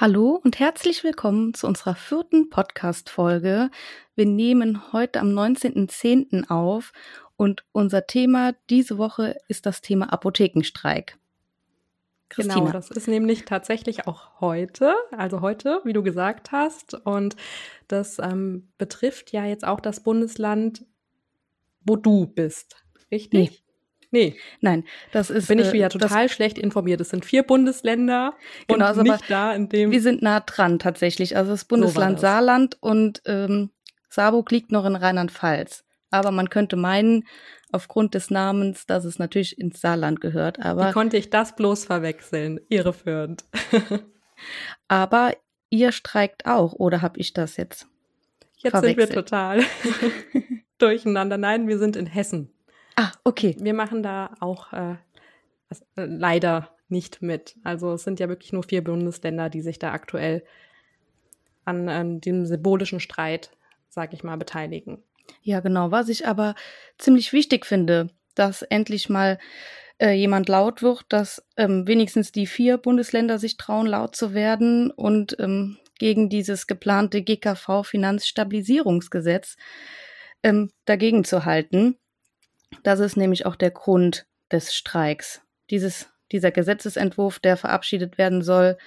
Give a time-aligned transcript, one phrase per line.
[0.00, 3.68] Hallo und herzlich willkommen zu unserer vierten Podcast-Folge.
[4.14, 6.50] Wir nehmen heute am 19.10.
[6.50, 6.92] auf
[7.34, 11.18] und unser Thema diese Woche ist das Thema Apothekenstreik.
[12.28, 12.60] Christina.
[12.60, 16.94] Genau, das ist nämlich tatsächlich auch heute, also heute, wie du gesagt hast.
[16.94, 17.34] Und
[17.88, 20.86] das ähm, betrifft ja jetzt auch das Bundesland,
[21.80, 22.76] wo du bist,
[23.10, 23.50] richtig?
[23.50, 23.67] Nee.
[24.10, 24.36] Nee.
[24.60, 25.48] Nein, das ist.
[25.48, 27.00] Bin ich äh, wieder total das, schlecht informiert.
[27.00, 28.34] Es sind vier Bundesländer
[28.66, 29.90] genau, und also nicht da in dem.
[29.90, 31.36] Wir sind nah dran tatsächlich.
[31.36, 32.30] Also das Bundesland so das.
[32.32, 33.70] Saarland und ähm,
[34.08, 35.84] Saarburg liegt noch in Rheinland-Pfalz.
[36.10, 37.24] Aber man könnte meinen,
[37.70, 40.58] aufgrund des Namens, dass es natürlich ins Saarland gehört.
[40.60, 42.60] Aber Wie konnte ich das bloß verwechseln?
[42.68, 43.44] Irreführend.
[44.88, 45.32] aber
[45.70, 47.86] ihr streikt auch, oder habe ich das jetzt?
[48.56, 49.62] Jetzt sind wir total
[50.78, 51.36] durcheinander.
[51.36, 52.50] Nein, wir sind in Hessen.
[53.00, 53.54] Ah, okay.
[53.60, 54.96] Wir machen da auch äh,
[55.94, 57.54] äh, leider nicht mit.
[57.62, 60.42] Also es sind ja wirklich nur vier Bundesländer, die sich da aktuell
[61.64, 63.52] an, an dem symbolischen Streit,
[63.88, 65.00] sag ich mal, beteiligen.
[65.42, 65.92] Ja, genau.
[65.92, 66.56] Was ich aber
[66.96, 69.38] ziemlich wichtig finde, dass endlich mal
[69.98, 74.90] äh, jemand laut wird, dass ähm, wenigstens die vier Bundesländer sich trauen, laut zu werden
[74.90, 79.56] und ähm, gegen dieses geplante GKV-Finanzstabilisierungsgesetz
[80.42, 81.96] ähm, dagegen zu halten.
[82.82, 85.42] Das ist nämlich auch der Grund des Streiks.
[85.70, 88.78] Dieses, dieser Gesetzesentwurf, der verabschiedet werden soll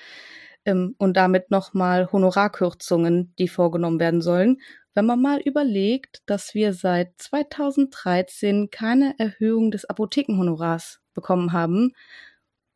[0.66, 4.62] ähm, und damit nochmal Honorarkürzungen, die vorgenommen werden sollen.
[4.94, 11.94] Wenn man mal überlegt, dass wir seit 2013 keine Erhöhung des Apothekenhonorars bekommen haben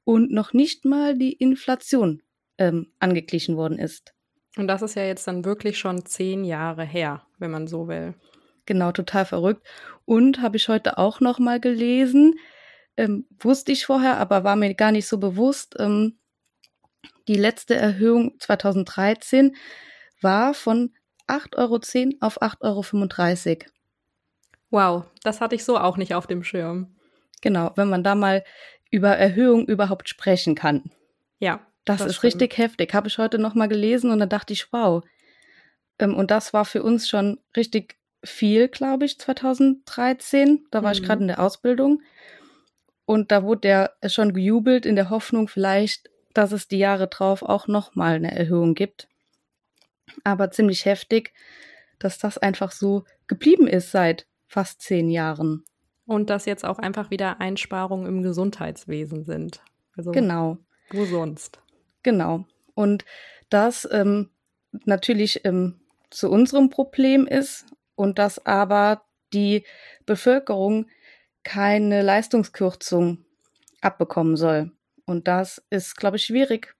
[0.03, 2.21] und noch nicht mal die Inflation
[2.57, 4.13] ähm, angeglichen worden ist.
[4.57, 8.13] Und das ist ja jetzt dann wirklich schon zehn Jahre her, wenn man so will.
[8.65, 9.65] Genau, total verrückt.
[10.05, 12.35] Und habe ich heute auch noch mal gelesen,
[12.97, 15.75] ähm, wusste ich vorher, aber war mir gar nicht so bewusst.
[15.79, 16.17] Ähm,
[17.27, 19.55] die letzte Erhöhung 2013
[20.21, 20.93] war von
[21.27, 23.71] 8,10 Euro auf 8,35 Euro.
[24.69, 26.95] Wow, das hatte ich so auch nicht auf dem Schirm.
[27.41, 28.43] Genau, wenn man da mal
[28.91, 30.91] über Erhöhung überhaupt sprechen kann.
[31.39, 31.65] Ja.
[31.85, 32.33] Das, das ist stimmt.
[32.33, 32.93] richtig heftig.
[32.93, 35.03] Habe ich heute noch mal gelesen und da dachte ich, wow.
[35.99, 40.65] Ähm, und das war für uns schon richtig viel, glaube ich, 2013.
[40.71, 40.93] Da war mhm.
[40.93, 42.01] ich gerade in der Ausbildung.
[43.05, 47.43] Und da wurde der schon gejubelt in der Hoffnung vielleicht, dass es die Jahre drauf
[47.43, 49.07] auch nochmal eine Erhöhung gibt.
[50.23, 51.33] Aber ziemlich heftig,
[51.99, 55.63] dass das einfach so geblieben ist seit fast zehn Jahren.
[56.05, 59.61] Und dass jetzt auch einfach wieder Einsparungen im Gesundheitswesen sind.
[59.95, 60.57] Also genau.
[60.91, 61.59] Wo sonst?
[62.03, 62.45] Genau.
[62.75, 63.05] Und
[63.49, 64.29] das ähm,
[64.85, 69.65] natürlich ähm, zu unserem Problem ist und dass aber die
[70.05, 70.87] Bevölkerung
[71.43, 73.25] keine Leistungskürzung
[73.81, 74.71] abbekommen soll.
[75.05, 76.75] Und das ist, glaube ich, schwierig,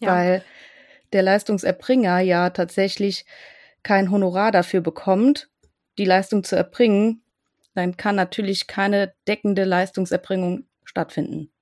[0.00, 0.12] ja.
[0.12, 0.44] weil
[1.12, 3.26] der Leistungserbringer ja tatsächlich
[3.82, 5.48] kein Honorar dafür bekommt,
[5.98, 7.22] die Leistung zu erbringen,
[7.74, 11.52] dann kann natürlich keine deckende Leistungserbringung stattfinden.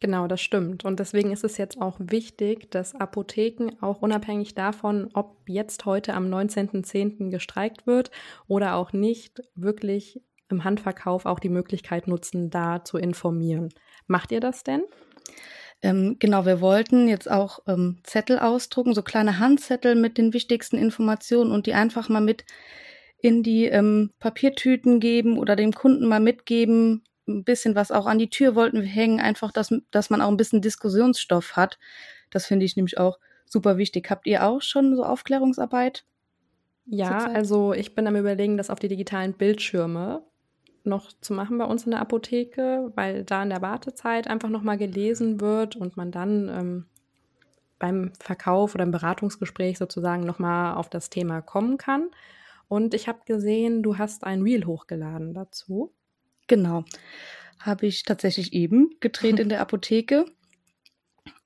[0.00, 0.86] Genau, das stimmt.
[0.86, 6.14] Und deswegen ist es jetzt auch wichtig, dass Apotheken auch unabhängig davon, ob jetzt heute
[6.14, 7.28] am 19.10.
[7.28, 8.10] gestreikt wird
[8.48, 13.68] oder auch nicht, wirklich im Handverkauf auch die Möglichkeit nutzen, da zu informieren.
[14.06, 14.82] Macht ihr das denn?
[15.82, 20.76] Ähm, genau, wir wollten jetzt auch ähm, Zettel ausdrucken, so kleine Handzettel mit den wichtigsten
[20.76, 22.44] Informationen und die einfach mal mit
[23.22, 27.02] in die ähm, Papiertüten geben oder dem Kunden mal mitgeben,
[27.38, 30.28] ein bisschen was auch an die Tür wollten wir hängen, einfach, dass, dass man auch
[30.28, 31.78] ein bisschen Diskussionsstoff hat.
[32.30, 34.10] Das finde ich nämlich auch super wichtig.
[34.10, 36.04] Habt ihr auch schon so Aufklärungsarbeit?
[36.86, 40.22] Ja, also ich bin am überlegen, das auf die digitalen Bildschirme
[40.84, 44.78] noch zu machen bei uns in der Apotheke, weil da in der Wartezeit einfach nochmal
[44.78, 46.86] gelesen wird und man dann ähm,
[47.78, 52.10] beim Verkauf oder im Beratungsgespräch sozusagen nochmal auf das Thema kommen kann.
[52.68, 55.92] Und ich habe gesehen, du hast ein Reel hochgeladen dazu.
[56.50, 56.84] Genau.
[57.60, 60.24] Habe ich tatsächlich eben gedreht in der Apotheke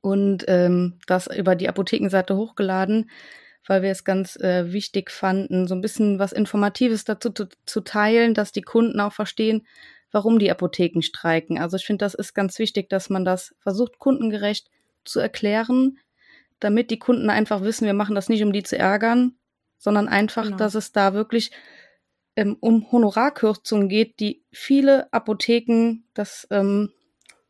[0.01, 3.11] und ähm, das über die Apothekenseite hochgeladen,
[3.67, 7.83] weil wir es ganz äh, wichtig fanden, so ein bisschen was Informatives dazu zu, zu
[7.83, 9.67] teilen, dass die Kunden auch verstehen,
[10.11, 11.59] warum die Apotheken streiken.
[11.59, 14.71] Also ich finde, das ist ganz wichtig, dass man das versucht, kundengerecht
[15.05, 15.99] zu erklären,
[16.61, 19.35] damit die Kunden einfach wissen, wir machen das nicht, um die zu ärgern,
[19.77, 20.57] sondern einfach, genau.
[20.57, 21.51] dass es da wirklich
[22.37, 26.91] ähm, um Honorarkürzungen geht, die viele Apotheken, das ähm,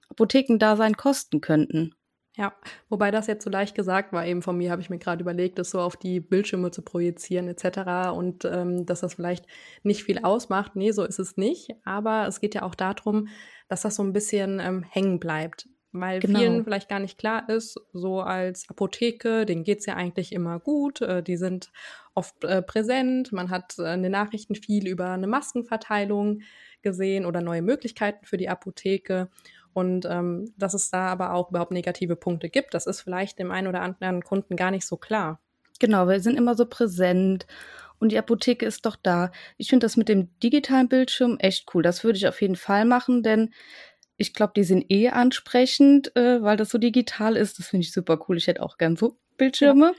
[0.09, 1.95] Apothekendasein kosten könnten.
[2.37, 2.53] Ja,
[2.89, 5.57] wobei das jetzt so leicht gesagt war, eben von mir habe ich mir gerade überlegt,
[5.61, 8.11] das so auf die Bildschirme zu projizieren etc.
[8.13, 9.47] und ähm, dass das vielleicht
[9.85, 10.75] nicht viel ausmacht.
[10.75, 11.71] Nee, so ist es nicht.
[11.85, 13.29] Aber es geht ja auch darum,
[13.69, 15.69] dass das so ein bisschen ähm, hängen bleibt.
[15.95, 16.41] Weil genau.
[16.41, 21.01] vielen vielleicht gar nicht klar ist, so als Apotheke, denen geht's ja eigentlich immer gut,
[21.01, 21.71] äh, die sind
[22.15, 26.43] oft äh, präsent, man hat äh, in den Nachrichten viel über eine Maskenverteilung
[26.83, 29.31] gesehen oder neue Möglichkeiten für die Apotheke
[29.73, 33.53] und ähm, dass es da aber auch überhaupt negative Punkte gibt, das ist vielleicht dem
[33.53, 35.41] einen oder anderen Kunden gar nicht so klar.
[35.79, 37.47] Genau, wir sind immer so präsent
[38.01, 39.31] und die Apotheke ist doch da.
[39.57, 41.83] Ich finde das mit dem digitalen Bildschirm echt cool.
[41.83, 43.55] Das würde ich auf jeden Fall machen, denn
[44.17, 47.59] ich glaube, die sind eh ansprechend, äh, weil das so digital ist.
[47.59, 48.37] Das finde ich super cool.
[48.37, 49.87] Ich hätte auch gern so Bildschirme.
[49.87, 49.93] Ja.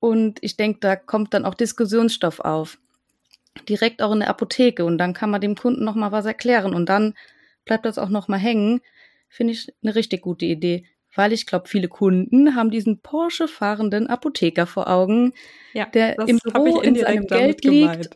[0.00, 2.78] Und ich denke, da kommt dann auch Diskussionsstoff auf.
[3.68, 4.84] Direkt auch in der Apotheke.
[4.84, 6.74] Und dann kann man dem Kunden noch mal was erklären.
[6.74, 7.14] Und dann
[7.64, 8.80] bleibt das auch noch mal hängen.
[9.28, 10.86] Finde ich eine richtig gute Idee.
[11.14, 15.32] Weil ich glaube, viele Kunden haben diesen Porsche fahrenden Apotheker vor Augen,
[15.72, 18.10] ja, der im Büro in seinem Geld liegt.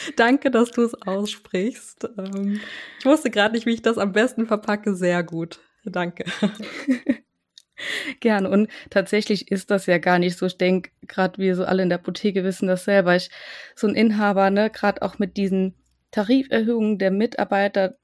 [0.16, 2.08] Danke, dass du es aussprichst.
[2.18, 2.60] Ähm,
[2.98, 4.94] ich wusste gerade nicht, wie ich das am besten verpacke.
[4.94, 5.60] Sehr gut.
[5.84, 6.24] Danke.
[8.20, 8.50] Gerne.
[8.50, 10.46] Und tatsächlich ist das ja gar nicht so.
[10.46, 13.16] Ich denke, gerade wir so alle in der Apotheke wissen das selber.
[13.16, 13.30] Ich,
[13.74, 15.74] so ein Inhaber, ne, gerade auch mit diesen
[16.10, 17.96] Tariferhöhungen der Mitarbeiter,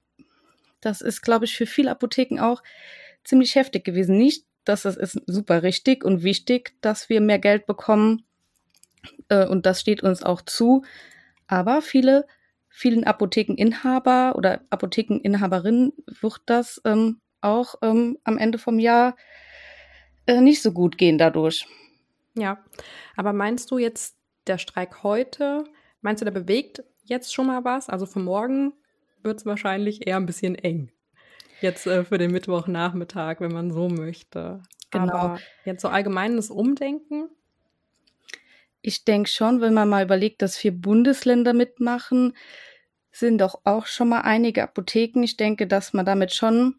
[0.80, 2.62] das ist, glaube ich, für viele Apotheken auch
[3.24, 4.16] ziemlich heftig gewesen.
[4.16, 8.24] Nicht, dass es ist super richtig und wichtig, dass wir mehr Geld bekommen.
[9.28, 10.84] Äh, und das steht uns auch zu.
[11.46, 12.26] Aber viele,
[12.68, 19.16] vielen Apothekeninhaber oder Apothekeninhaberinnen wird das ähm, auch ähm, am Ende vom Jahr
[20.26, 21.66] äh, nicht so gut gehen dadurch.
[22.34, 22.58] Ja,
[23.16, 24.16] aber meinst du jetzt
[24.46, 25.64] der Streik heute,
[26.00, 27.88] meinst du, der bewegt jetzt schon mal was?
[27.88, 28.72] Also für morgen
[29.22, 30.90] wird es wahrscheinlich eher ein bisschen eng.
[31.60, 34.62] Jetzt äh, für den Mittwochnachmittag, wenn man so möchte.
[34.90, 35.12] Genau.
[35.12, 37.28] Aber jetzt so allgemeines Umdenken
[38.86, 42.36] ich denke schon, wenn man mal überlegt, dass vier Bundesländer mitmachen,
[43.10, 45.24] sind doch auch schon mal einige Apotheken.
[45.24, 46.76] Ich denke, dass man damit schon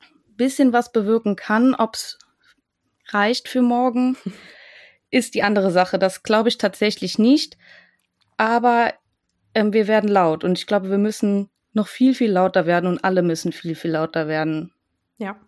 [0.00, 1.74] ein bisschen was bewirken kann.
[1.74, 2.18] Ob es
[3.08, 4.16] reicht für morgen,
[5.10, 5.98] ist die andere Sache.
[5.98, 7.58] Das glaube ich tatsächlich nicht.
[8.38, 8.94] Aber
[9.54, 13.04] ähm, wir werden laut und ich glaube, wir müssen noch viel, viel lauter werden und
[13.04, 14.72] alle müssen viel, viel lauter werden.
[15.18, 15.38] Ja.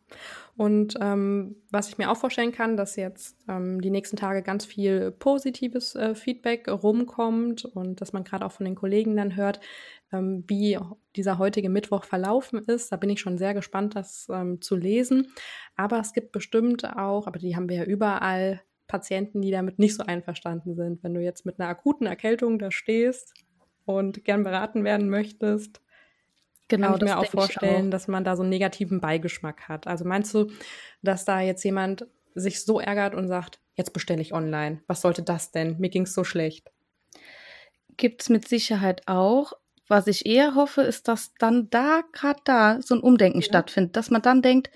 [0.59, 4.65] Und ähm, was ich mir auch vorstellen kann, dass jetzt ähm, die nächsten Tage ganz
[4.65, 9.61] viel positives äh, Feedback rumkommt und dass man gerade auch von den Kollegen dann hört,
[10.13, 10.77] ähm, wie
[11.15, 12.91] dieser heutige Mittwoch verlaufen ist.
[12.91, 15.29] Da bin ich schon sehr gespannt, das ähm, zu lesen.
[15.77, 19.95] Aber es gibt bestimmt auch, aber die haben wir ja überall, Patienten, die damit nicht
[19.95, 21.05] so einverstanden sind.
[21.05, 23.35] Wenn du jetzt mit einer akuten Erkältung da stehst
[23.85, 25.81] und gern beraten werden möchtest,
[26.69, 27.91] Genau, kann ich mir auch vorstellen, auch.
[27.91, 29.87] dass man da so einen negativen Beigeschmack hat.
[29.87, 30.51] Also meinst du,
[31.03, 34.83] dass da jetzt jemand sich so ärgert und sagt, jetzt bestelle ich online.
[34.87, 35.77] Was sollte das denn?
[35.79, 36.71] Mir ging es so schlecht.
[37.97, 39.55] Gibt es mit Sicherheit auch.
[39.89, 43.47] Was ich eher hoffe, ist, dass dann da, gerade da, so ein Umdenken ja.
[43.47, 44.71] stattfindet, dass man dann denkt,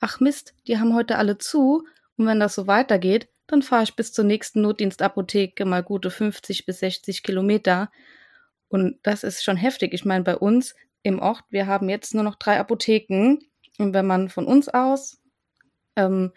[0.00, 1.86] ach Mist, die haben heute alle zu
[2.16, 6.66] und wenn das so weitergeht, dann fahre ich bis zur nächsten Notdienstapotheke mal gute 50
[6.66, 7.90] bis 60 Kilometer.
[8.68, 9.94] Und das ist schon heftig.
[9.94, 10.74] Ich meine, bei uns
[11.08, 13.38] im Ort, wir haben jetzt nur noch drei Apotheken.
[13.78, 15.20] Und wenn man von uns aus
[15.96, 16.32] ähm,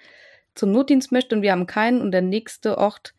[0.56, 3.14] zum Notdienst möchte und wir haben keinen und der nächste Ort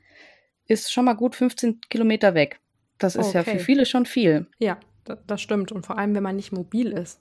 [0.67, 2.61] ist schon mal gut 15 Kilometer weg.
[2.99, 3.39] Das ist okay.
[3.39, 4.47] ja für viele schon viel.
[4.59, 4.79] Ja,
[5.27, 5.73] das stimmt.
[5.73, 7.21] Und vor allem, wenn man nicht mobil ist.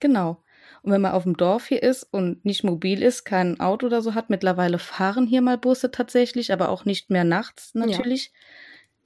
[0.00, 0.42] Genau.
[0.82, 4.02] Und wenn man auf dem Dorf hier ist und nicht mobil ist, kein Auto oder
[4.02, 8.26] so hat, mittlerweile fahren hier mal Busse tatsächlich, aber auch nicht mehr nachts natürlich.
[8.26, 8.32] Ja.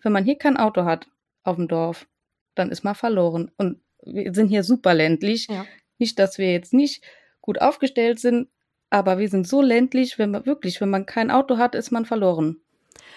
[0.03, 1.07] Wenn man hier kein Auto hat
[1.43, 2.07] auf dem Dorf,
[2.55, 3.51] dann ist man verloren.
[3.57, 5.47] Und wir sind hier super ländlich.
[5.49, 5.67] Ja.
[5.99, 7.05] Nicht, dass wir jetzt nicht
[7.41, 8.49] gut aufgestellt sind,
[8.91, 12.05] aber wir sind so ländlich, wenn man wirklich, wenn man kein Auto hat, ist man
[12.05, 12.57] verloren.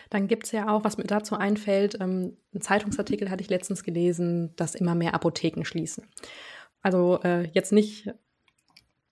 [0.10, 3.84] Dann gibt es ja auch, was mir dazu einfällt, ähm, ein Zeitungsartikel hatte ich letztens
[3.84, 6.06] gelesen, dass immer mehr Apotheken schließen.
[6.82, 8.14] Also äh, jetzt nicht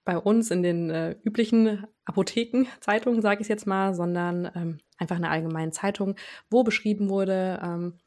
[0.04, 5.30] bei uns in den äh, üblichen Apothekenzeitungen, sage ich jetzt mal, sondern ähm, einfach eine
[5.30, 6.16] allgemeine Zeitung,
[6.50, 8.00] wo beschrieben wurde, ähm,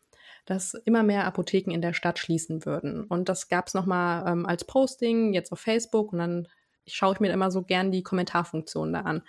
[0.45, 3.05] dass immer mehr Apotheken in der Stadt schließen würden.
[3.05, 6.49] Und das gab es nochmal ähm, als Posting, jetzt auf Facebook und dann
[6.87, 9.23] schaue ich mir immer so gern die Kommentarfunktion da an.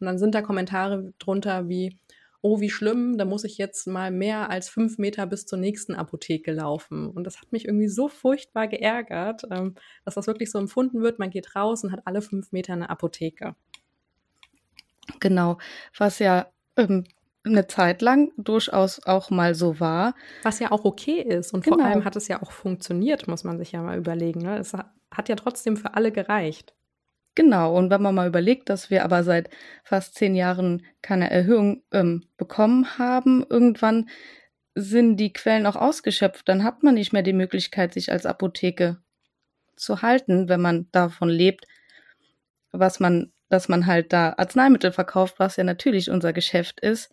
[0.00, 1.98] Und dann sind da Kommentare drunter wie,
[2.40, 5.94] oh, wie schlimm, da muss ich jetzt mal mehr als fünf Meter bis zur nächsten
[5.94, 7.08] Apotheke laufen.
[7.08, 9.74] Und das hat mich irgendwie so furchtbar geärgert, ähm,
[10.04, 12.90] dass das wirklich so empfunden wird, man geht raus und hat alle fünf Meter eine
[12.90, 13.54] Apotheke.
[15.20, 15.58] Genau,
[15.96, 17.04] was ja ähm,
[17.44, 20.14] eine Zeit lang durchaus auch mal so war.
[20.42, 21.52] Was ja auch okay ist.
[21.52, 21.78] Und genau.
[21.78, 24.42] vor allem hat es ja auch funktioniert, muss man sich ja mal überlegen.
[24.42, 24.58] Ne?
[24.58, 26.74] Es hat ja trotzdem für alle gereicht.
[27.34, 29.48] Genau, und wenn man mal überlegt, dass wir aber seit
[29.84, 34.10] fast zehn Jahren keine Erhöhung ähm, bekommen haben, irgendwann
[34.74, 38.98] sind die Quellen auch ausgeschöpft, dann hat man nicht mehr die Möglichkeit, sich als Apotheke
[39.76, 41.66] zu halten, wenn man davon lebt.
[42.70, 47.10] was man, dass man halt da Arzneimittel verkauft, was ja natürlich unser Geschäft ist.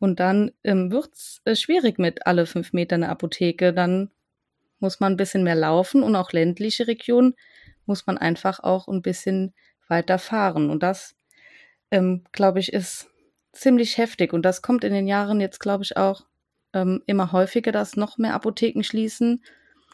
[0.00, 3.72] Und dann ähm, wird's äh, schwierig mit alle fünf Meter eine Apotheke.
[3.72, 4.10] Dann
[4.80, 7.34] muss man ein bisschen mehr laufen und auch ländliche Regionen
[7.86, 9.54] muss man einfach auch ein bisschen
[9.88, 10.70] weiter fahren.
[10.70, 11.14] Und das,
[11.90, 13.10] ähm, glaube ich, ist
[13.52, 14.32] ziemlich heftig.
[14.32, 16.24] Und das kommt in den Jahren jetzt, glaube ich, auch
[16.72, 19.42] ähm, immer häufiger, dass noch mehr Apotheken schließen.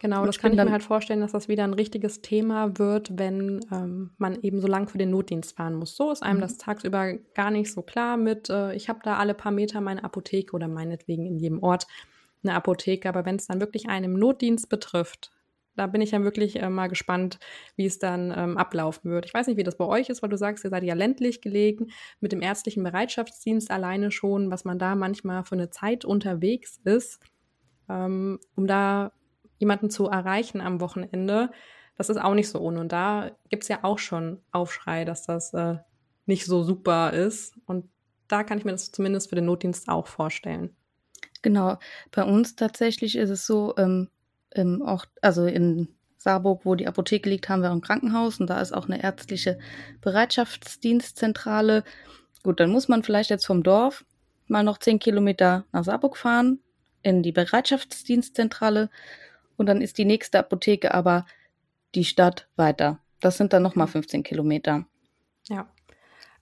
[0.01, 3.65] Genau, das kann ich mir halt vorstellen, dass das wieder ein richtiges Thema wird, wenn
[3.73, 5.97] ähm, man eben so lang für den Notdienst fahren muss.
[5.97, 6.43] So ist einem mhm.
[6.43, 10.05] das tagsüber gar nicht so klar mit, äh, ich habe da alle paar Meter meine
[10.05, 11.87] Apotheke oder meinetwegen in jedem Ort
[12.43, 13.09] eine Apotheke.
[13.09, 15.33] Aber wenn es dann wirklich einen Notdienst betrifft,
[15.77, 17.39] da bin ich ja wirklich äh, mal gespannt,
[17.77, 19.25] wie es dann ähm, ablaufen wird.
[19.25, 21.41] Ich weiß nicht, wie das bei euch ist, weil du sagst, ihr seid ja ländlich
[21.41, 21.89] gelegen
[22.21, 27.21] mit dem ärztlichen Bereitschaftsdienst alleine schon, was man da manchmal für eine Zeit unterwegs ist,
[27.89, 29.13] ähm, um da
[29.59, 31.51] jemanden zu erreichen am Wochenende.
[31.97, 32.81] Das ist auch nicht so ohne.
[32.81, 35.77] Und da gibt es ja auch schon Aufschrei, dass das äh,
[36.27, 37.55] nicht so super ist.
[37.67, 37.89] Und
[38.29, 40.77] da kann ich mir das zumindest für den Notdienst auch vorstellen.
[41.43, 41.79] Genau.
[42.11, 44.09] Bei uns tatsächlich ist es so, ähm,
[44.55, 48.61] ähm, auch, also in Saarburg, wo die Apotheke liegt, haben wir ein Krankenhaus und da
[48.61, 49.59] ist auch eine ärztliche
[50.01, 51.85] Bereitschaftsdienstzentrale.
[52.43, 54.05] Gut, dann muss man vielleicht jetzt vom Dorf
[54.49, 56.59] mal noch zehn Kilometer nach Saarburg fahren,
[57.03, 58.91] in die Bereitschaftsdienstzentrale
[59.57, 61.27] und dann ist die nächste Apotheke aber
[61.95, 63.01] die Stadt weiter.
[63.21, 64.87] Das sind dann nochmal 15 Kilometer.
[65.49, 65.69] Ja.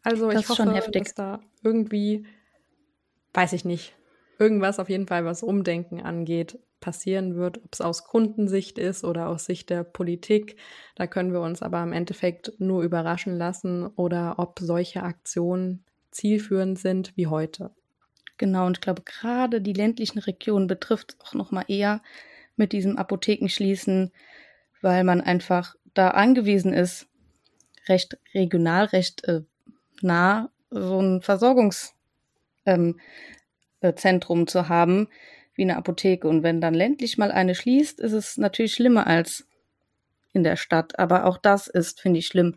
[0.03, 2.27] Also ich hoffe, dass da irgendwie,
[3.33, 3.95] weiß ich nicht,
[4.39, 9.29] irgendwas auf jeden Fall, was Umdenken angeht, passieren wird, ob es aus Kundensicht ist oder
[9.29, 10.57] aus Sicht der Politik.
[10.97, 16.79] Da können wir uns aber im Endeffekt nur überraschen lassen oder ob solche Aktionen zielführend
[16.79, 17.71] sind wie heute.
[18.37, 22.03] Genau, und ich glaube, gerade die ländlichen Regionen betrifft es auch noch mal eher
[22.57, 24.13] mit diesem Apothekenschließen,
[24.83, 27.07] weil man einfach da angewiesen ist,
[27.89, 29.43] recht regional, recht äh,
[30.03, 31.99] nah so ein Versorgungszentrum
[32.67, 32.99] ähm,
[33.81, 35.09] äh, zu haben,
[35.55, 36.29] wie eine Apotheke.
[36.29, 39.47] Und wenn dann ländlich mal eine schließt, ist es natürlich schlimmer als
[40.33, 40.99] in der Stadt.
[40.99, 42.57] Aber auch das ist, finde ich, schlimm,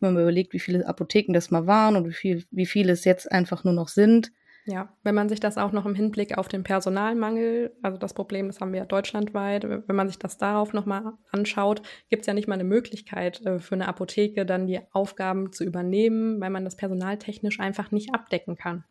[0.00, 3.04] wenn man überlegt, wie viele Apotheken das mal waren und wie, viel, wie viele es
[3.04, 4.32] jetzt einfach nur noch sind.
[4.64, 8.48] Ja, wenn man sich das auch noch im Hinblick auf den Personalmangel, also das Problem,
[8.48, 12.34] das haben wir ja deutschlandweit, wenn man sich das darauf nochmal anschaut, gibt es ja
[12.34, 16.64] nicht mal eine Möglichkeit äh, für eine Apotheke dann die Aufgaben zu übernehmen, weil man
[16.64, 18.84] das personaltechnisch einfach nicht abdecken kann.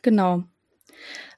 [0.00, 0.44] Genau.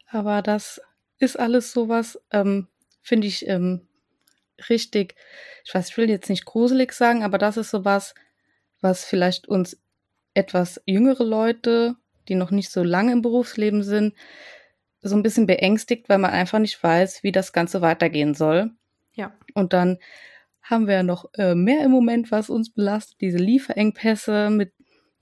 [0.09, 0.80] Aber das
[1.18, 2.68] ist alles sowas, ähm,
[3.02, 3.88] finde ich ähm,
[4.68, 5.14] richtig,
[5.64, 8.14] ich weiß, ich will jetzt nicht gruselig sagen, aber das ist sowas,
[8.80, 9.80] was vielleicht uns
[10.35, 11.97] etwas jüngere Leute,
[12.28, 14.14] die noch nicht so lange im Berufsleben sind,
[15.02, 18.70] so ein bisschen beängstigt, weil man einfach nicht weiß, wie das Ganze weitergehen soll.
[19.12, 19.34] Ja.
[19.54, 19.98] Und dann
[20.62, 24.72] haben wir ja noch äh, mehr im Moment, was uns belastet, diese Lieferengpässe, mit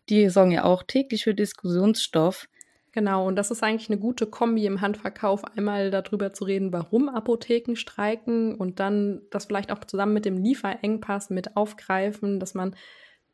[0.09, 2.49] die sorgen ja auch täglich für Diskussionsstoff.
[2.93, 7.09] Genau, und das ist eigentlich eine gute Kombi im Handverkauf, einmal darüber zu reden, warum
[7.09, 12.77] Apotheken streiken und dann das vielleicht auch zusammen mit dem Lieferengpass mit aufgreifen, dass man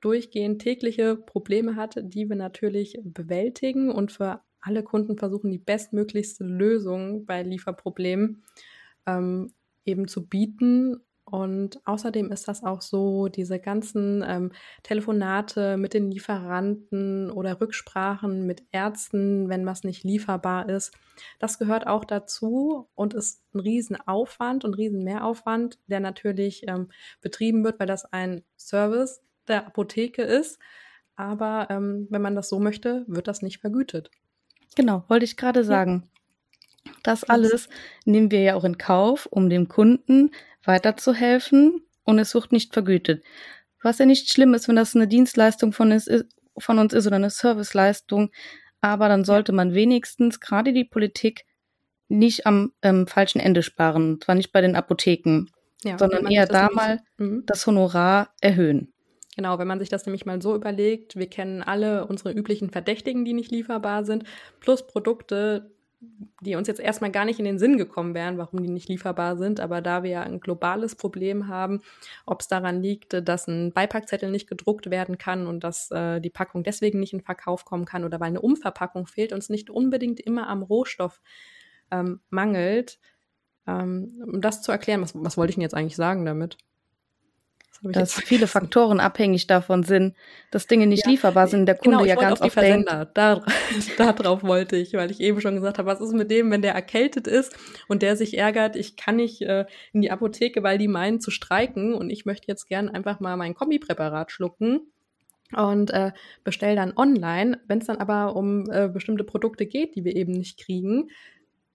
[0.01, 6.45] durchgehend tägliche Probleme hat, die wir natürlich bewältigen und für alle Kunden versuchen, die bestmöglichste
[6.45, 8.43] Lösung bei Lieferproblemen
[9.07, 9.53] ähm,
[9.85, 11.01] eben zu bieten.
[11.25, 14.51] Und außerdem ist das auch so, diese ganzen ähm,
[14.83, 20.95] Telefonate mit den Lieferanten oder Rücksprachen mit Ärzten, wenn was nicht lieferbar ist,
[21.39, 26.89] das gehört auch dazu und ist ein Riesenaufwand und Riesenmehraufwand, der natürlich ähm,
[27.21, 30.59] betrieben wird, weil das ein Service der Apotheke ist.
[31.17, 34.11] Aber ähm, wenn man das so möchte, wird das nicht vergütet.
[34.77, 36.09] Genau, wollte ich gerade sagen.
[36.85, 36.93] Ja.
[37.03, 37.69] Das alles
[38.05, 40.31] nehmen wir ja auch in Kauf, um dem Kunden
[40.65, 43.25] weiterzuhelfen und es wird nicht vergütet.
[43.83, 46.11] Was ja nicht schlimm ist, wenn das eine Dienstleistung von, ist,
[46.57, 48.31] von uns ist oder eine Serviceleistung,
[48.81, 51.45] aber dann sollte man wenigstens gerade die Politik
[52.09, 55.47] nicht am ähm, falschen Ende sparen, und zwar nicht bei den Apotheken,
[55.85, 57.45] ja, sondern eher da mal mhm.
[57.47, 58.93] das Honorar erhöhen.
[59.39, 63.25] Genau, wenn man sich das nämlich mal so überlegt, wir kennen alle unsere üblichen Verdächtigen,
[63.25, 64.25] die nicht lieferbar sind,
[64.59, 65.71] plus Produkte,
[66.41, 69.37] die uns jetzt erstmal gar nicht in den Sinn gekommen wären, warum die nicht lieferbar
[69.37, 69.61] sind.
[69.61, 71.83] Aber da wir ja ein globales Problem haben,
[72.27, 76.31] ob es daran liegt, dass ein Beipackzettel nicht gedruckt werden kann und dass äh, die
[76.31, 79.71] Packung deswegen nicht in Verkauf kommen kann oder weil eine Umverpackung fehlt und es nicht
[79.71, 81.21] unbedingt immer am Rohstoff
[81.93, 82.99] ähm, mangelt.
[83.69, 86.59] Ähm, um das zu erklären, was, was wollte ich denn jetzt eigentlich sagen damit?
[87.83, 90.15] Dass viele Faktoren abhängig davon sind,
[90.51, 92.91] dass Dinge nicht ja, lieferbar sind, der Kunde genau, ja ganz oft denkt.
[93.15, 93.43] Da,
[93.97, 96.75] darauf wollte ich, weil ich eben schon gesagt habe, was ist mit dem, wenn der
[96.75, 97.57] erkältet ist
[97.87, 101.31] und der sich ärgert, ich kann nicht äh, in die Apotheke, weil die meinen zu
[101.31, 104.93] streiken und ich möchte jetzt gern einfach mal mein Kombipräparat schlucken.
[105.57, 106.13] und äh,
[106.45, 107.61] bestell dann online.
[107.67, 111.11] Wenn es dann aber um äh, bestimmte Produkte geht, die wir eben nicht kriegen,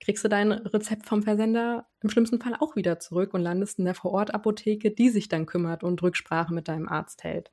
[0.03, 3.86] kriegst du dein Rezept vom Versender im schlimmsten Fall auch wieder zurück und landest in
[3.86, 7.51] der Vorortapotheke, die sich dann kümmert und Rücksprache mit deinem Arzt hält.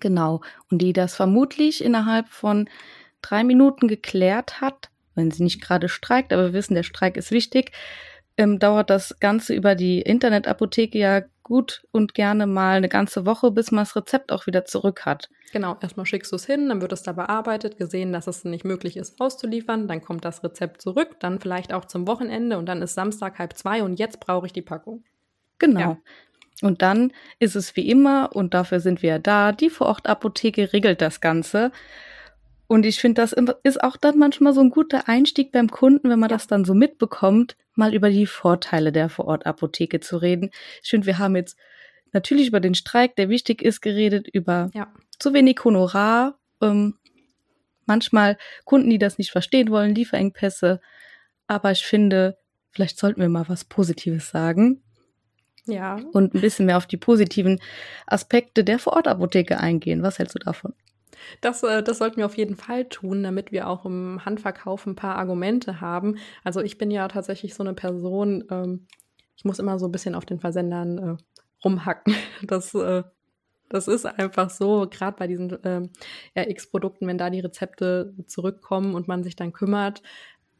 [0.00, 0.40] Genau.
[0.70, 2.68] Und die das vermutlich innerhalb von
[3.20, 7.30] drei Minuten geklärt hat, wenn sie nicht gerade streikt, aber wir wissen, der Streik ist
[7.30, 7.72] wichtig,
[8.36, 13.50] ähm, dauert das Ganze über die Internetapotheke ja gut und gerne mal eine ganze Woche,
[13.50, 15.28] bis man das Rezept auch wieder zurück hat.
[15.52, 18.64] Genau, erstmal schickst du es hin, dann wird es da bearbeitet, gesehen, dass es nicht
[18.64, 22.80] möglich ist, auszuliefern, dann kommt das Rezept zurück, dann vielleicht auch zum Wochenende und dann
[22.80, 25.04] ist Samstag halb zwei und jetzt brauche ich die Packung.
[25.58, 25.80] Genau.
[25.80, 25.98] Ja.
[26.62, 31.02] Und dann ist es wie immer, und dafür sind wir ja da, die Vorortapotheke regelt
[31.02, 31.72] das Ganze.
[32.72, 36.18] Und ich finde, das ist auch dann manchmal so ein guter Einstieg beim Kunden, wenn
[36.18, 40.48] man das dann so mitbekommt, mal über die Vorteile der Vorortapotheke zu reden.
[40.82, 41.58] Ich finde, wir haben jetzt
[42.12, 44.90] natürlich über den Streik, der wichtig ist, geredet, über ja.
[45.18, 46.96] zu wenig Honorar, ähm,
[47.84, 50.80] manchmal Kunden, die das nicht verstehen wollen, Lieferengpässe.
[51.48, 52.38] Aber ich finde,
[52.70, 54.82] vielleicht sollten wir mal was Positives sagen.
[55.66, 56.00] Ja.
[56.12, 57.60] Und ein bisschen mehr auf die positiven
[58.06, 60.02] Aspekte der Vorortapotheke eingehen.
[60.02, 60.72] Was hältst du davon?
[61.40, 64.96] Das, äh, das sollten wir auf jeden Fall tun, damit wir auch im Handverkauf ein
[64.96, 66.16] paar Argumente haben.
[66.44, 68.86] Also ich bin ja tatsächlich so eine Person, ähm,
[69.36, 71.16] ich muss immer so ein bisschen auf den Versendern äh,
[71.64, 72.14] rumhacken.
[72.46, 73.04] Das, äh,
[73.68, 75.88] das ist einfach so, gerade bei diesen äh,
[76.38, 80.02] RX-Produkten, wenn da die Rezepte zurückkommen und man sich dann kümmert,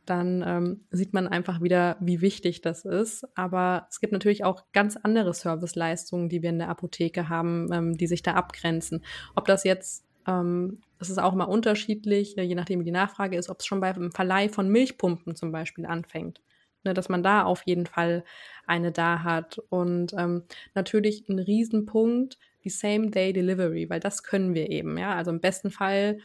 [0.06, 3.24] dann ähm, sieht man einfach wieder, wie wichtig das ist.
[3.36, 7.96] Aber es gibt natürlich auch ganz andere Serviceleistungen, die wir in der Apotheke haben, ähm,
[7.96, 9.04] die sich da abgrenzen.
[9.34, 13.60] Ob das jetzt das ist auch mal unterschiedlich, je nachdem wie die Nachfrage ist, ob
[13.60, 16.40] es schon beim Verleih von Milchpumpen zum Beispiel anfängt.
[16.84, 18.24] Ne, dass man da auf jeden Fall
[18.66, 19.58] eine da hat.
[19.68, 20.42] Und ähm,
[20.74, 25.14] natürlich ein Riesenpunkt, die Same-Day-Delivery, weil das können wir eben, ja.
[25.14, 26.18] Also im besten Fall,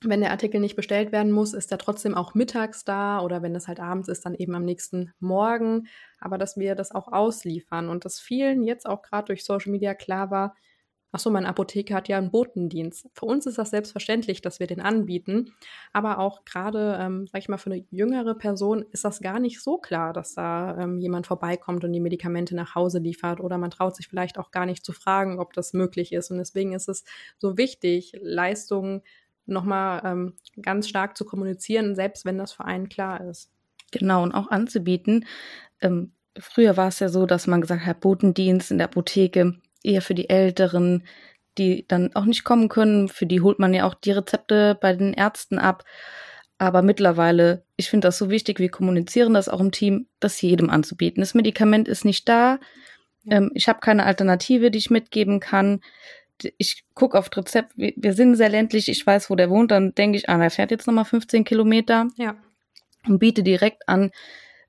[0.00, 3.54] wenn der Artikel nicht bestellt werden muss, ist er trotzdem auch mittags da oder wenn
[3.54, 5.86] es halt abends ist, dann eben am nächsten Morgen.
[6.18, 9.94] Aber dass wir das auch ausliefern und dass vielen jetzt auch gerade durch Social Media
[9.94, 10.54] klar war,
[11.14, 13.08] ach so, meine Apotheke hat ja einen Botendienst.
[13.14, 15.54] Für uns ist das selbstverständlich, dass wir den anbieten.
[15.92, 19.62] Aber auch gerade, ähm, sag ich mal, für eine jüngere Person ist das gar nicht
[19.62, 23.38] so klar, dass da ähm, jemand vorbeikommt und die Medikamente nach Hause liefert.
[23.38, 26.32] Oder man traut sich vielleicht auch gar nicht zu fragen, ob das möglich ist.
[26.32, 27.04] Und deswegen ist es
[27.38, 29.02] so wichtig, Leistungen
[29.46, 33.52] nochmal ähm, ganz stark zu kommunizieren, selbst wenn das für einen klar ist.
[33.92, 35.26] Genau, und auch anzubieten.
[35.80, 40.02] Ähm, früher war es ja so, dass man gesagt hat, Botendienst in der Apotheke, eher
[40.02, 41.04] für die Älteren,
[41.58, 43.08] die dann auch nicht kommen können.
[43.08, 45.84] Für die holt man ja auch die Rezepte bei den Ärzten ab.
[46.58, 50.70] Aber mittlerweile, ich finde das so wichtig, wir kommunizieren das auch im Team, das jedem
[50.70, 51.20] anzubieten.
[51.20, 52.58] Das Medikament ist nicht da.
[53.28, 55.80] Ähm, ich habe keine Alternative, die ich mitgeben kann.
[56.58, 59.70] Ich gucke auf das Rezept, wir, wir, sind sehr ländlich, ich weiß, wo der wohnt,
[59.70, 62.08] dann denke ich, ah, der fährt jetzt nochmal 15 Kilometer.
[62.16, 62.36] Ja.
[63.06, 64.10] Und biete direkt an,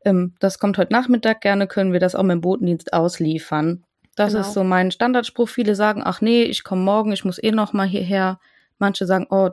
[0.04, 3.85] ähm, das kommt heute Nachmittag, gerne können wir das auch mit dem Botendienst ausliefern.
[4.15, 4.45] Das genau.
[4.45, 5.49] ist so mein Standardspruch.
[5.49, 8.39] Viele sagen, ach nee, ich komme morgen, ich muss eh noch mal hierher.
[8.80, 9.49] Manche sagen, oh,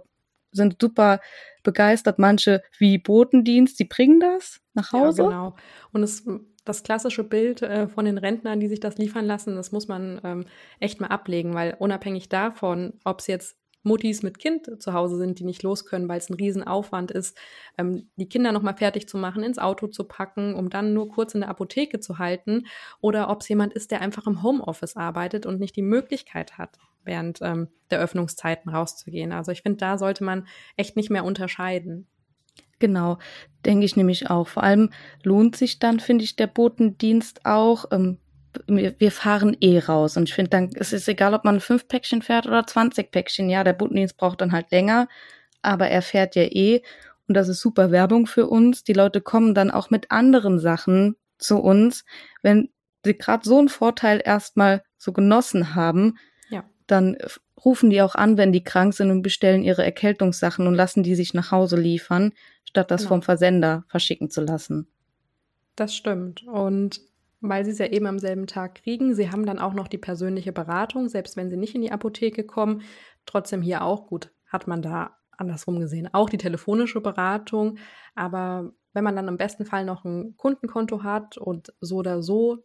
[0.53, 1.20] sind super
[1.62, 2.18] begeistert.
[2.18, 5.22] Manche wie Botendienst, die bringen das nach Hause.
[5.22, 5.57] Ja, genau.
[5.92, 6.25] Und es,
[6.64, 10.20] das klassische Bild äh, von den Rentnern, die sich das liefern lassen, das muss man
[10.25, 10.44] ähm,
[10.79, 15.38] echt mal ablegen, weil unabhängig davon, ob es jetzt Muttis mit Kind zu Hause sind,
[15.38, 17.37] die nicht los können, weil es ein Riesenaufwand ist,
[17.79, 21.35] ähm, die Kinder nochmal fertig zu machen, ins Auto zu packen, um dann nur kurz
[21.35, 22.66] in der Apotheke zu halten,
[23.01, 26.79] oder ob es jemand ist, der einfach im Homeoffice arbeitet und nicht die Möglichkeit hat,
[27.05, 29.33] während ähm, der Öffnungszeiten rauszugehen.
[29.33, 32.07] Also ich finde, da sollte man echt nicht mehr unterscheiden.
[32.79, 33.18] Genau,
[33.64, 34.49] denke ich nämlich auch.
[34.49, 34.90] Vor allem
[35.23, 37.85] lohnt sich dann, finde ich, der Botendienst auch.
[37.92, 38.18] Ähm,
[38.66, 40.16] wir fahren eh raus.
[40.16, 43.48] Und ich finde dann, es ist egal, ob man fünf Päckchen fährt oder 20 Päckchen.
[43.48, 45.08] Ja, der Botendienst braucht dann halt länger,
[45.62, 46.82] aber er fährt ja eh.
[47.28, 48.84] Und das ist super Werbung für uns.
[48.84, 52.04] Die Leute kommen dann auch mit anderen Sachen zu uns.
[52.42, 52.68] Wenn
[53.04, 56.18] sie gerade so einen Vorteil erstmal so genossen haben,
[56.50, 56.64] ja.
[56.86, 57.16] dann
[57.64, 61.14] rufen die auch an, wenn die krank sind und bestellen ihre Erkältungssachen und lassen die
[61.14, 62.32] sich nach Hause liefern,
[62.64, 63.08] statt das genau.
[63.08, 64.88] vom Versender verschicken zu lassen.
[65.76, 66.42] Das stimmt.
[66.46, 67.00] Und
[67.42, 69.14] weil sie es ja eben am selben Tag kriegen.
[69.14, 72.44] Sie haben dann auch noch die persönliche Beratung, selbst wenn sie nicht in die Apotheke
[72.44, 72.83] kommen.
[73.26, 76.09] Trotzdem hier auch gut, hat man da andersrum gesehen.
[76.12, 77.78] Auch die telefonische Beratung.
[78.14, 82.64] Aber wenn man dann im besten Fall noch ein Kundenkonto hat und so oder so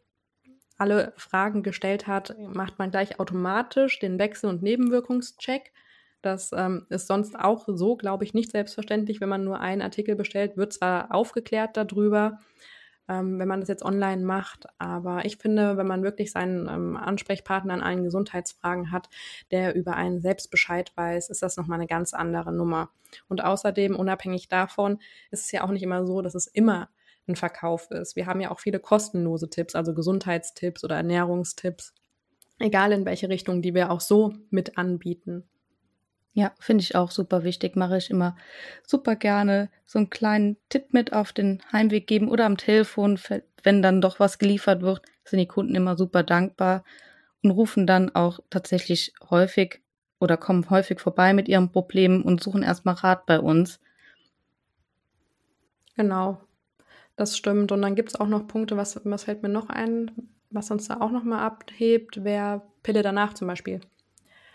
[0.78, 5.74] alle Fragen gestellt hat, macht man gleich automatisch den Wechsel- und Nebenwirkungscheck.
[6.22, 9.20] Das ähm, ist sonst auch so, glaube ich, nicht selbstverständlich.
[9.20, 12.40] Wenn man nur einen Artikel bestellt, wird zwar aufgeklärt darüber,
[13.10, 14.68] ähm, wenn man das jetzt online macht.
[14.78, 19.10] Aber ich finde, wenn man wirklich seinen ähm, Ansprechpartner an allen Gesundheitsfragen hat,
[19.52, 22.90] der über einen selbst Bescheid weiß, ist das nochmal eine ganz andere Nummer.
[23.28, 25.00] Und außerdem, unabhängig davon,
[25.32, 26.90] ist es ja auch nicht immer so, dass es immer
[27.28, 28.16] ein Verkauf ist.
[28.16, 31.94] Wir haben ja auch viele kostenlose Tipps, also Gesundheitstipps oder Ernährungstipps,
[32.60, 35.44] egal in welche Richtung, die wir auch so mit anbieten.
[36.38, 37.76] Ja, finde ich auch super wichtig.
[37.76, 38.36] Mache ich immer
[38.86, 39.72] super gerne.
[39.88, 43.20] So einen kleinen Tipp mit auf den Heimweg geben oder am Telefon,
[43.64, 46.84] wenn dann doch was geliefert wird, sind die Kunden immer super dankbar
[47.42, 49.82] und rufen dann auch tatsächlich häufig
[50.20, 53.80] oder kommen häufig vorbei mit ihren Problemen und suchen erstmal Rat bei uns.
[55.96, 56.40] Genau,
[57.16, 57.72] das stimmt.
[57.72, 60.12] Und dann gibt es auch noch Punkte, was, was fällt mir noch ein,
[60.52, 63.82] was uns da auch nochmal abhebt, wäre Pille danach zum Beispiel.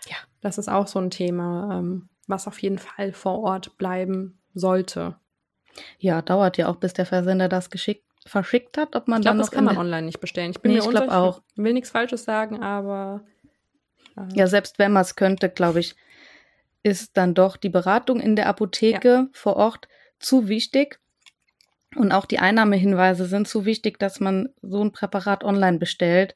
[0.07, 0.17] Ja.
[0.41, 5.15] Das ist auch so ein Thema, ähm, was auf jeden Fall vor Ort bleiben sollte.
[5.97, 9.31] Ja, dauert ja auch, bis der Versender das geschickt, verschickt hat, ob man ich glaub,
[9.31, 10.51] dann noch das kann man online nicht bestellen.
[10.51, 11.41] Ich bin nee, mir ich glaube auch.
[11.55, 13.23] Ich will nichts Falsches sagen, aber
[14.17, 15.95] äh, ja, selbst wenn man es könnte, glaube ich,
[16.83, 19.27] ist dann doch die Beratung in der Apotheke ja.
[19.31, 19.87] vor Ort
[20.19, 20.99] zu wichtig.
[21.95, 26.35] Und auch die Einnahmehinweise sind zu wichtig, dass man so ein Präparat online bestellt.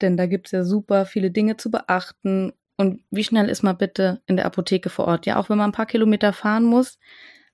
[0.00, 3.76] Denn da gibt es ja super viele Dinge zu beachten und wie schnell ist man
[3.76, 5.26] bitte in der Apotheke vor Ort?
[5.26, 6.98] Ja, auch wenn man ein paar Kilometer fahren muss.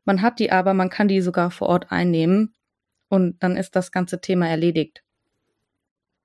[0.04, 2.54] Man hat die aber, man kann die sogar vor Ort einnehmen.
[3.08, 5.02] Und dann ist das ganze Thema erledigt.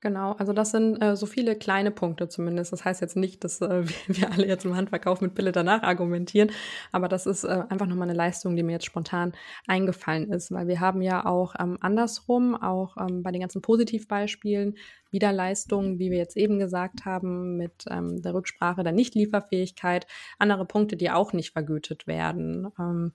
[0.04, 2.74] Genau, also das sind äh, so viele kleine Punkte zumindest.
[2.74, 6.52] Das heißt jetzt nicht, dass äh, wir alle jetzt im Handverkauf mit Pille danach argumentieren,
[6.92, 9.34] aber das ist äh, einfach nochmal eine Leistung, die mir jetzt spontan
[9.68, 14.76] eingefallen ist, weil wir haben ja auch ähm, andersrum, auch ähm, bei den ganzen Positivbeispielen,
[15.12, 20.08] wieder Leistungen, wie wir jetzt eben gesagt haben, mit ähm, der Rücksprache der Nichtlieferfähigkeit,
[20.40, 22.70] andere Punkte, die auch nicht vergütet werden.
[22.80, 23.12] Ähm,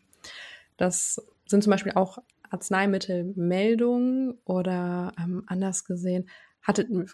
[0.76, 2.18] das sind zum Beispiel auch
[2.48, 6.28] Arzneimittelmeldungen oder ähm, anders gesehen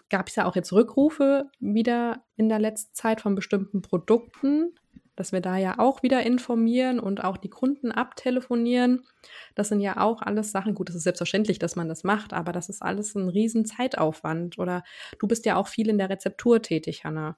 [0.09, 4.73] gab es ja auch jetzt Rückrufe wieder in der letzten Zeit von bestimmten Produkten,
[5.15, 9.05] dass wir da ja auch wieder informieren und auch die Kunden abtelefonieren.
[9.53, 12.51] Das sind ja auch alles Sachen, gut, es ist selbstverständlich, dass man das macht, aber
[12.51, 14.57] das ist alles ein riesen Zeitaufwand.
[14.57, 14.83] Oder
[15.19, 17.37] du bist ja auch viel in der Rezeptur tätig, Hanna.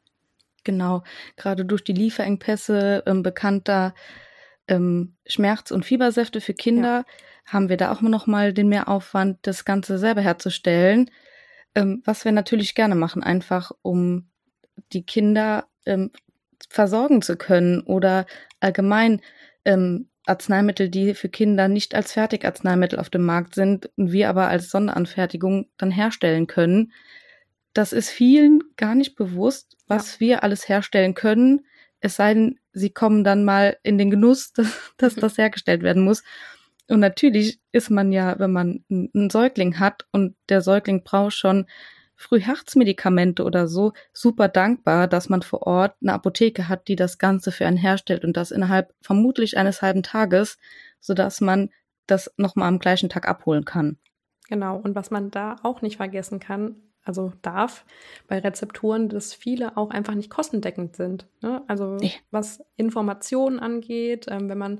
[0.63, 1.03] Genau,
[1.35, 3.93] gerade durch die Lieferengpässe ähm, bekannter
[4.67, 7.05] ähm, Schmerz- und Fiebersäfte für Kinder ja.
[7.45, 11.11] haben wir da auch noch mal den Mehraufwand, das Ganze selber herzustellen.
[11.75, 14.29] Ähm, was wir natürlich gerne machen, einfach um
[14.93, 16.11] die Kinder ähm,
[16.69, 18.25] versorgen zu können oder
[18.59, 19.21] allgemein
[19.65, 24.47] ähm, Arzneimittel, die für Kinder nicht als Fertigarzneimittel auf dem Markt sind und wir aber
[24.47, 26.91] als Sonderanfertigung dann herstellen können.
[27.73, 30.19] Das ist vielen gar nicht bewusst, was ja.
[30.21, 31.65] wir alles herstellen können,
[32.05, 36.03] es sei denn, sie kommen dann mal in den Genuss, dass, dass das hergestellt werden
[36.03, 36.23] muss.
[36.87, 41.65] Und natürlich ist man ja, wenn man einen Säugling hat und der Säugling braucht schon
[42.15, 47.51] Frühherzmedikamente oder so, super dankbar, dass man vor Ort eine Apotheke hat, die das Ganze
[47.51, 50.57] für einen herstellt und das innerhalb vermutlich eines halben Tages,
[50.99, 51.69] sodass man
[52.07, 53.97] das nochmal am gleichen Tag abholen kann.
[54.47, 54.77] Genau.
[54.77, 57.85] Und was man da auch nicht vergessen kann, also darf
[58.27, 61.27] bei Rezepturen, dass viele auch einfach nicht kostendeckend sind.
[61.41, 61.63] Ne?
[61.67, 62.13] Also nee.
[62.31, 64.79] was Informationen angeht, ähm, wenn man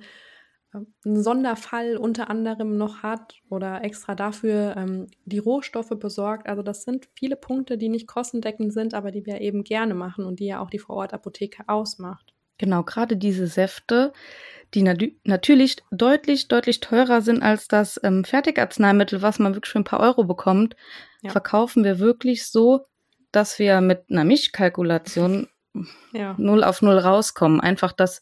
[1.05, 6.47] einen Sonderfall unter anderem noch hat oder extra dafür ähm, die Rohstoffe besorgt.
[6.47, 10.25] Also das sind viele Punkte, die nicht kostendeckend sind, aber die wir eben gerne machen
[10.25, 12.33] und die ja auch die Vorortapotheke ausmacht.
[12.57, 14.13] Genau, gerade diese Säfte,
[14.73, 19.79] die nat natürlich deutlich, deutlich teurer sind als das ähm, Fertigarzneimittel, was man wirklich für
[19.79, 20.75] ein paar Euro bekommt,
[21.21, 21.31] ja.
[21.31, 22.85] verkaufen wir wirklich so,
[23.31, 25.49] dass wir mit einer Mischkalkulation
[26.13, 26.35] ja.
[26.37, 27.59] null auf null rauskommen.
[27.59, 28.21] Einfach, dass,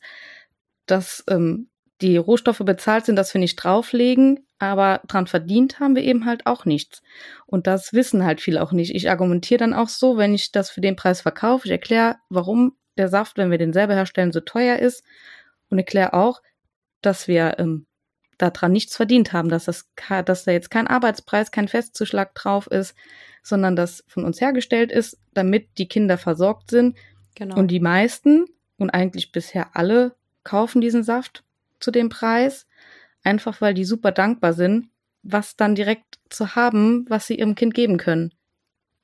[0.87, 1.69] dass ähm,
[2.03, 6.45] die Rohstoffe bezahlt sind, dass wir nicht drauflegen, aber dran verdient haben wir eben halt
[6.45, 7.01] auch nichts.
[7.45, 8.93] Und das wissen halt viele auch nicht.
[8.93, 12.75] Ich argumentiere dann auch so, wenn ich das für den Preis verkaufe, ich erkläre, warum
[12.97, 15.03] der Saft, wenn wir den selber herstellen, so teuer ist
[15.69, 16.41] und erkläre auch,
[17.01, 17.85] dass wir ähm,
[18.37, 19.89] daran nichts verdient haben, dass, das,
[20.25, 22.95] dass da jetzt kein Arbeitspreis, kein Festzuschlag drauf ist,
[23.43, 26.97] sondern das von uns hergestellt ist, damit die Kinder versorgt sind.
[27.35, 27.55] Genau.
[27.55, 28.45] Und die meisten
[28.77, 31.43] und eigentlich bisher alle kaufen diesen Saft,
[31.83, 32.65] zu dem Preis,
[33.23, 34.89] einfach weil die super dankbar sind,
[35.21, 38.33] was dann direkt zu haben, was sie ihrem Kind geben können.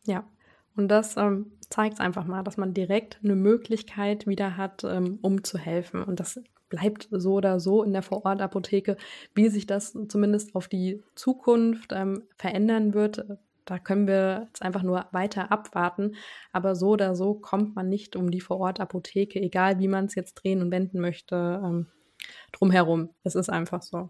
[0.06, 0.28] Ja,
[0.76, 5.44] und das ähm, zeigt einfach mal, dass man direkt eine Möglichkeit wieder hat, ähm, um
[5.44, 6.04] zu helfen.
[6.04, 8.98] Und das bleibt so oder so in der Vorortapotheke.
[9.34, 13.26] Wie sich das zumindest auf die Zukunft ähm, verändern wird,
[13.65, 16.15] da können wir jetzt einfach nur weiter abwarten.
[16.52, 20.36] Aber so oder so kommt man nicht um die Vorortapotheke, egal wie man es jetzt
[20.36, 21.88] drehen und wenden möchte, ähm,
[22.52, 23.10] drumherum.
[23.24, 24.10] Es ist einfach so.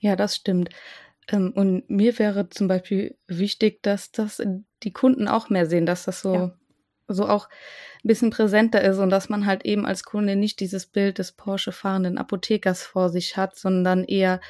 [0.00, 0.70] Ja, das stimmt.
[1.28, 4.42] Ähm, und mir wäre zum Beispiel wichtig, dass das
[4.82, 6.56] die Kunden auch mehr sehen, dass das so, ja.
[7.08, 7.48] so auch
[8.04, 11.32] ein bisschen präsenter ist und dass man halt eben als Kunde nicht dieses Bild des
[11.32, 14.40] Porsche fahrenden Apothekers vor sich hat, sondern eher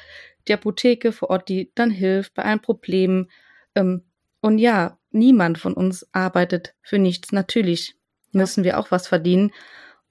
[0.47, 3.29] die Apotheke vor Ort, die dann hilft bei einem Problem.
[3.75, 4.03] Ähm,
[4.41, 7.31] und ja, niemand von uns arbeitet für nichts.
[7.31, 7.95] Natürlich
[8.31, 9.51] müssen wir auch was verdienen.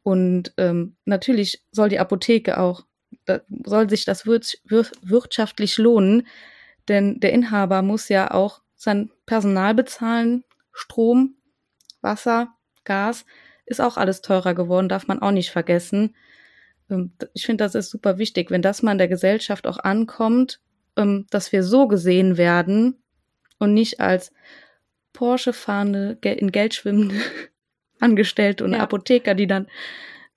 [0.03, 2.85] Und ähm, natürlich soll die Apotheke auch,
[3.65, 6.27] soll sich das wirtschaftlich lohnen,
[6.89, 11.37] denn der Inhaber muss ja auch sein Personal bezahlen, Strom,
[12.01, 13.25] Wasser, Gas,
[13.65, 16.17] ist auch alles teurer geworden, darf man auch nicht vergessen.
[16.91, 20.61] Ähm, ich finde, das ist super wichtig, wenn das mal in der Gesellschaft auch ankommt,
[20.97, 23.03] ähm, dass wir so gesehen werden
[23.59, 24.33] und nicht als
[25.13, 27.15] Porsche fahrende, in Geld schwimmende
[28.03, 28.81] Angestellte und ja.
[28.81, 29.67] Apotheker, die dann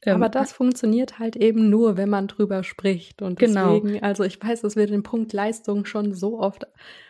[0.05, 3.21] ähm, Aber das funktioniert halt eben nur, wenn man drüber spricht.
[3.21, 3.79] Und genau.
[3.79, 6.67] deswegen, also ich weiß, dass wir den Punkt Leistung schon so oft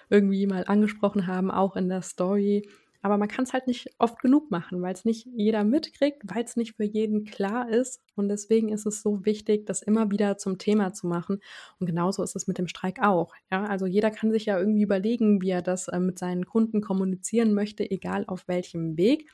[0.09, 2.69] irgendwie mal angesprochen haben, auch in der Story.
[3.01, 6.43] Aber man kann es halt nicht oft genug machen, weil es nicht jeder mitkriegt, weil
[6.43, 8.01] es nicht für jeden klar ist.
[8.15, 11.39] Und deswegen ist es so wichtig, das immer wieder zum Thema zu machen.
[11.79, 13.35] Und genauso ist es mit dem Streik auch.
[13.51, 16.81] Ja, also jeder kann sich ja irgendwie überlegen, wie er das äh, mit seinen Kunden
[16.81, 19.29] kommunizieren möchte, egal auf welchem Weg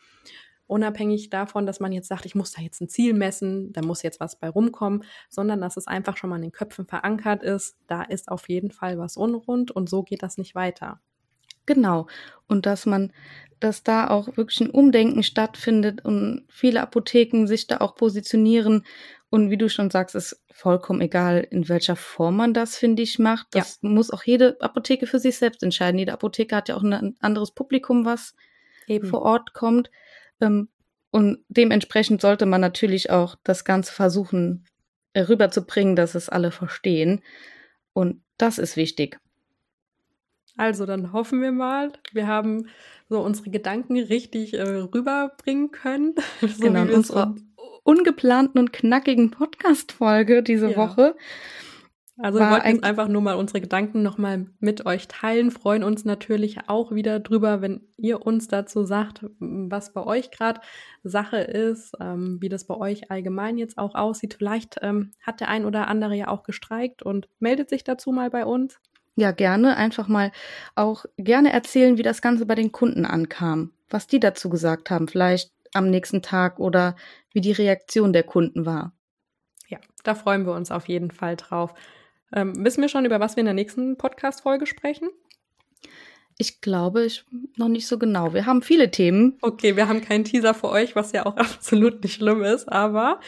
[0.72, 4.04] unabhängig davon, dass man jetzt sagt, ich muss da jetzt ein Ziel messen, da muss
[4.04, 7.76] jetzt was bei rumkommen, sondern dass es einfach schon mal in den Köpfen verankert ist,
[7.88, 11.02] da ist auf jeden Fall was unrund und so geht das nicht weiter.
[11.66, 12.08] Genau.
[12.48, 13.12] Und dass man,
[13.60, 18.86] dass da auch wirklich ein Umdenken stattfindet und viele Apotheken sich da auch positionieren.
[19.30, 23.20] Und wie du schon sagst, ist vollkommen egal, in welcher Form man das, finde ich,
[23.20, 23.48] macht.
[23.52, 23.90] Das ja.
[23.90, 26.00] muss auch jede Apotheke für sich selbst entscheiden.
[26.00, 28.36] Jede Apotheke hat ja auch ein anderes Publikum, was
[28.88, 29.08] Eben.
[29.08, 29.92] vor Ort kommt.
[30.42, 30.70] Ähm,
[31.12, 34.66] und dementsprechend sollte man natürlich auch das Ganze versuchen
[35.14, 37.22] äh, rüberzubringen, dass es alle verstehen.
[37.94, 39.20] Und das ist wichtig.
[40.58, 42.68] Also dann hoffen wir mal, wir haben
[43.10, 46.16] so unsere Gedanken richtig äh, rüberbringen können.
[46.42, 47.36] so genau, in unserer
[47.84, 50.78] ungeplanten und knackigen Podcast-Folge diese ja.
[50.78, 51.16] Woche.
[52.22, 56.06] Also wir wollten jetzt einfach nur mal unsere Gedanken nochmal mit euch teilen, freuen uns
[56.06, 60.62] natürlich auch wieder drüber, wenn ihr uns dazu sagt, was bei euch gerade
[61.04, 64.36] Sache ist, ähm, wie das bei euch allgemein jetzt auch aussieht.
[64.36, 68.30] Vielleicht ähm, hat der ein oder andere ja auch gestreikt und meldet sich dazu mal
[68.30, 68.80] bei uns.
[69.16, 69.76] Ja, gerne.
[69.76, 70.32] Einfach mal
[70.76, 75.08] auch gerne erzählen, wie das Ganze bei den Kunden ankam, was die dazu gesagt haben,
[75.08, 76.96] vielleicht am nächsten Tag oder
[77.32, 78.94] wie die Reaktion der Kunden war.
[79.68, 81.74] Ja, da freuen wir uns auf jeden Fall drauf.
[82.34, 85.10] Ähm, wissen wir schon, über was wir in der nächsten Podcast-Folge sprechen?
[86.38, 88.34] Ich glaube, ich noch nicht so genau.
[88.34, 89.38] Wir haben viele Themen.
[89.42, 93.20] Okay, wir haben keinen Teaser für euch, was ja auch absolut nicht schlimm ist, aber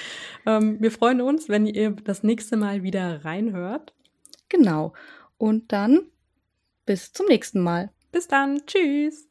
[0.46, 3.94] ähm, wir freuen uns, wenn ihr das nächste Mal wieder reinhört.
[4.50, 4.94] Genau.
[5.38, 6.08] Und dann
[6.86, 7.92] bis zum nächsten Mal.
[8.12, 8.66] Bis dann.
[8.66, 9.28] Tschüss.